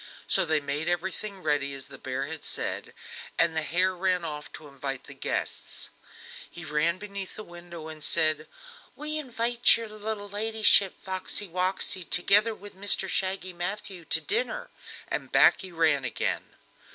[0.27, 2.95] So they made everything ready as the bear had said,
[3.37, 5.89] and the hare ran off to invite the guests.
[6.49, 8.47] He came beneath the window and said:
[8.95, 14.71] "We invite your little ladyship Foxey Woxey, together with Mr Shaggy Matthew, to dinner,"
[15.07, 16.55] and back he ran again.